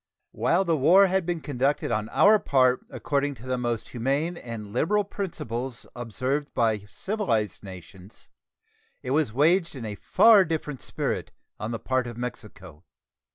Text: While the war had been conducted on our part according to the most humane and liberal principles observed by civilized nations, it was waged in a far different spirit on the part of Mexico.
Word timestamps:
While 0.31 0.65
the 0.65 0.75
war 0.75 1.05
had 1.05 1.27
been 1.27 1.41
conducted 1.41 1.91
on 1.91 2.09
our 2.09 2.39
part 2.39 2.81
according 2.89 3.35
to 3.35 3.45
the 3.45 3.55
most 3.59 3.89
humane 3.89 4.35
and 4.35 4.73
liberal 4.73 5.03
principles 5.03 5.85
observed 5.95 6.51
by 6.55 6.79
civilized 6.87 7.61
nations, 7.63 8.27
it 9.03 9.11
was 9.11 9.31
waged 9.31 9.75
in 9.75 9.85
a 9.85 9.93
far 9.93 10.43
different 10.43 10.81
spirit 10.81 11.29
on 11.59 11.69
the 11.69 11.77
part 11.77 12.07
of 12.07 12.17
Mexico. 12.17 12.83